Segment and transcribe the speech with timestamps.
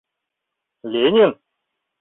[0.95, 1.31] Ленин?